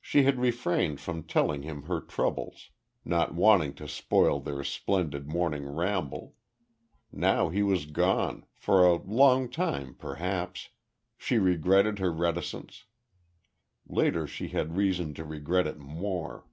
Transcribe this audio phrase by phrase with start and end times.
[0.00, 2.70] She had refrained from telling him her troubles,
[3.04, 6.34] not wanting to spoil their splendid morning ramble;
[7.12, 10.70] now he was gone, for a long time perhaps,
[11.16, 12.86] she regretted her reticence.
[13.86, 16.44] Later she had reason to regret it more.